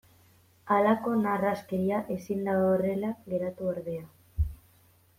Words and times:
Halako 0.75 1.13
narraskeria 1.25 2.01
ezin 2.17 2.43
da 2.49 2.57
horrela 2.65 3.15
geratu 3.31 3.73
ordea. 3.77 4.07